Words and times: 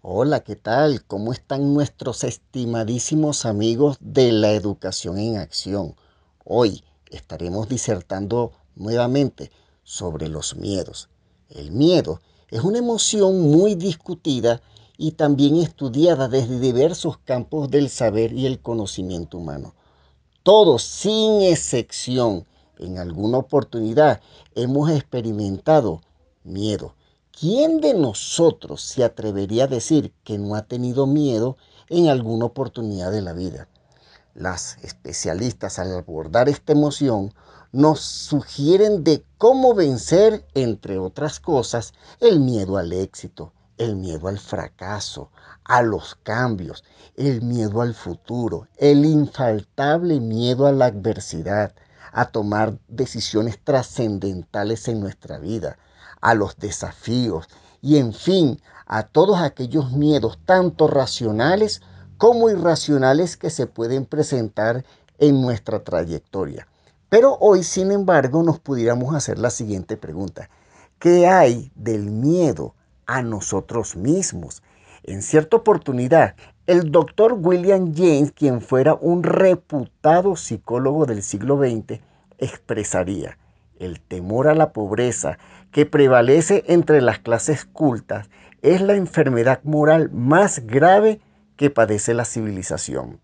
Hola, 0.00 0.44
¿qué 0.44 0.54
tal? 0.54 1.04
¿Cómo 1.04 1.32
están 1.32 1.74
nuestros 1.74 2.22
estimadísimos 2.22 3.46
amigos 3.46 3.96
de 4.00 4.30
la 4.30 4.52
educación 4.52 5.18
en 5.18 5.38
acción? 5.38 5.96
Hoy 6.44 6.84
estaremos 7.10 7.68
disertando 7.68 8.52
nuevamente 8.76 9.50
sobre 9.82 10.28
los 10.28 10.54
miedos. 10.54 11.08
El 11.48 11.72
miedo 11.72 12.20
es 12.48 12.60
una 12.60 12.78
emoción 12.78 13.40
muy 13.40 13.74
discutida 13.74 14.62
y 14.96 15.12
también 15.12 15.56
estudiada 15.56 16.28
desde 16.28 16.60
diversos 16.60 17.18
campos 17.18 17.68
del 17.72 17.88
saber 17.88 18.32
y 18.32 18.46
el 18.46 18.60
conocimiento 18.60 19.38
humano. 19.38 19.74
Todos, 20.48 20.82
sin 20.82 21.42
excepción, 21.42 22.46
en 22.78 22.96
alguna 22.96 23.36
oportunidad 23.36 24.22
hemos 24.54 24.90
experimentado 24.90 26.00
miedo 26.42 26.94
¿Quién 27.38 27.82
de 27.82 27.92
nosotros 27.92 28.80
se 28.80 29.04
atrevería 29.04 29.64
a 29.64 29.66
decir 29.66 30.14
que 30.24 30.38
no 30.38 30.54
ha 30.54 30.62
tenido 30.62 31.06
miedo 31.06 31.58
en 31.90 32.08
alguna 32.08 32.46
oportunidad 32.46 33.10
de 33.10 33.20
la 33.20 33.34
vida? 33.34 33.68
Las 34.34 34.78
especialistas 34.82 35.78
al 35.78 35.94
abordar 35.94 36.48
esta 36.48 36.72
emoción 36.72 37.34
nos 37.70 38.00
sugieren 38.00 39.04
de 39.04 39.26
cómo 39.36 39.74
vencer, 39.74 40.46
entre 40.54 40.98
otras 40.98 41.40
cosas, 41.40 41.92
el 42.20 42.40
miedo 42.40 42.78
al 42.78 42.94
éxito, 42.94 43.52
el 43.78 43.96
miedo 43.96 44.28
al 44.28 44.38
fracaso, 44.38 45.30
a 45.64 45.82
los 45.82 46.16
cambios, 46.22 46.84
el 47.16 47.42
miedo 47.42 47.80
al 47.80 47.94
futuro, 47.94 48.66
el 48.76 49.04
infaltable 49.04 50.20
miedo 50.20 50.66
a 50.66 50.72
la 50.72 50.86
adversidad, 50.86 51.74
a 52.12 52.26
tomar 52.26 52.78
decisiones 52.88 53.58
trascendentales 53.62 54.88
en 54.88 55.00
nuestra 55.00 55.38
vida, 55.38 55.78
a 56.20 56.34
los 56.34 56.56
desafíos 56.56 57.48
y 57.80 57.98
en 57.98 58.12
fin 58.12 58.60
a 58.86 59.04
todos 59.04 59.40
aquellos 59.40 59.92
miedos 59.92 60.38
tanto 60.44 60.88
racionales 60.88 61.82
como 62.16 62.50
irracionales 62.50 63.36
que 63.36 63.50
se 63.50 63.66
pueden 63.66 64.06
presentar 64.06 64.84
en 65.18 65.40
nuestra 65.40 65.84
trayectoria. 65.84 66.66
Pero 67.08 67.36
hoy, 67.40 67.62
sin 67.62 67.92
embargo, 67.92 68.42
nos 68.42 68.58
pudiéramos 68.58 69.14
hacer 69.14 69.38
la 69.38 69.50
siguiente 69.50 69.96
pregunta. 69.96 70.50
¿Qué 70.98 71.26
hay 71.26 71.70
del 71.74 72.10
miedo 72.10 72.74
a 73.08 73.22
nosotros 73.22 73.96
mismos? 73.96 74.62
En 75.02 75.22
cierta 75.22 75.56
oportunidad, 75.56 76.36
el 76.68 76.92
doctor 76.92 77.32
William 77.32 77.94
James, 77.96 78.30
quien 78.30 78.60
fuera 78.60 78.94
un 78.94 79.24
reputado 79.24 80.36
psicólogo 80.36 81.06
del 81.06 81.22
siglo 81.22 81.56
XX, 81.58 82.00
expresaría, 82.38 83.38
el 83.78 84.00
temor 84.00 84.48
a 84.48 84.54
la 84.54 84.72
pobreza 84.72 85.38
que 85.72 85.86
prevalece 85.86 86.64
entre 86.68 87.00
las 87.00 87.18
clases 87.18 87.64
cultas 87.64 88.28
es 88.62 88.80
la 88.80 88.94
enfermedad 88.94 89.60
moral 89.64 90.10
más 90.12 90.66
grave 90.66 91.20
que 91.56 91.70
padece 91.70 92.12
la 92.14 92.24
civilización. 92.24 93.20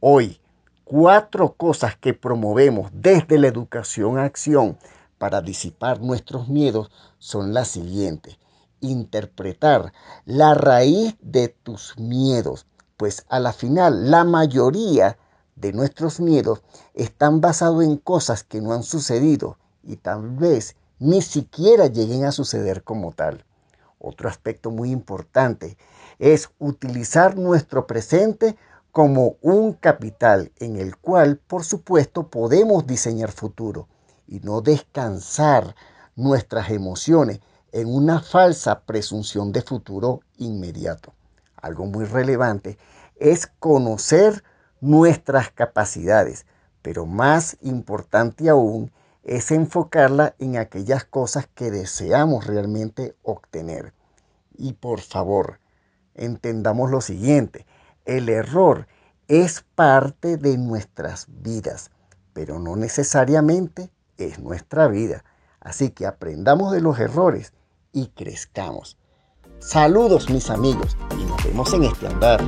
Hoy, 0.00 0.40
cuatro 0.84 1.54
cosas 1.54 1.96
que 1.96 2.12
promovemos 2.12 2.90
desde 2.92 3.38
la 3.38 3.48
educación 3.48 4.18
a 4.18 4.24
acción 4.24 4.76
para 5.16 5.40
disipar 5.40 6.00
nuestros 6.00 6.48
miedos 6.48 6.90
son 7.18 7.54
las 7.54 7.68
siguientes. 7.68 8.38
Interpretar 8.84 9.94
la 10.26 10.52
raíz 10.52 11.16
de 11.22 11.48
tus 11.48 11.98
miedos, 11.98 12.66
pues 12.98 13.24
a 13.30 13.40
la 13.40 13.54
final 13.54 14.10
la 14.10 14.24
mayoría 14.24 15.16
de 15.56 15.72
nuestros 15.72 16.20
miedos 16.20 16.62
están 16.92 17.40
basados 17.40 17.82
en 17.82 17.96
cosas 17.96 18.44
que 18.44 18.60
no 18.60 18.74
han 18.74 18.82
sucedido 18.82 19.56
y 19.82 19.96
tal 19.96 20.28
vez 20.28 20.76
ni 20.98 21.22
siquiera 21.22 21.86
lleguen 21.86 22.26
a 22.26 22.32
suceder 22.32 22.82
como 22.82 23.12
tal. 23.12 23.46
Otro 23.98 24.28
aspecto 24.28 24.70
muy 24.70 24.90
importante 24.90 25.78
es 26.18 26.50
utilizar 26.58 27.38
nuestro 27.38 27.86
presente 27.86 28.54
como 28.92 29.36
un 29.40 29.72
capital 29.72 30.52
en 30.58 30.76
el 30.76 30.98
cual, 30.98 31.38
por 31.38 31.64
supuesto, 31.64 32.28
podemos 32.28 32.86
diseñar 32.86 33.32
futuro 33.32 33.88
y 34.28 34.40
no 34.40 34.60
descansar 34.60 35.74
nuestras 36.16 36.70
emociones 36.70 37.40
en 37.74 37.92
una 37.92 38.20
falsa 38.20 38.82
presunción 38.82 39.50
de 39.50 39.60
futuro 39.60 40.20
inmediato. 40.36 41.12
Algo 41.56 41.86
muy 41.86 42.04
relevante 42.04 42.78
es 43.16 43.48
conocer 43.58 44.44
nuestras 44.80 45.50
capacidades, 45.50 46.46
pero 46.82 47.04
más 47.04 47.56
importante 47.62 48.48
aún 48.48 48.92
es 49.24 49.50
enfocarla 49.50 50.36
en 50.38 50.56
aquellas 50.56 51.04
cosas 51.04 51.48
que 51.52 51.72
deseamos 51.72 52.46
realmente 52.46 53.16
obtener. 53.24 53.92
Y 54.56 54.74
por 54.74 55.00
favor, 55.00 55.58
entendamos 56.14 56.92
lo 56.92 57.00
siguiente, 57.00 57.66
el 58.04 58.28
error 58.28 58.86
es 59.26 59.64
parte 59.74 60.36
de 60.36 60.58
nuestras 60.58 61.26
vidas, 61.28 61.90
pero 62.34 62.60
no 62.60 62.76
necesariamente 62.76 63.90
es 64.16 64.38
nuestra 64.38 64.86
vida. 64.86 65.24
Así 65.58 65.90
que 65.90 66.06
aprendamos 66.06 66.70
de 66.70 66.80
los 66.80 67.00
errores 67.00 67.52
y 67.94 68.08
crezcamos. 68.08 68.98
Saludos 69.60 70.28
mis 70.28 70.50
amigos 70.50 70.96
y 71.18 71.24
nos 71.24 71.42
vemos 71.44 71.72
en 71.72 71.84
este 71.84 72.06
andar. 72.08 72.44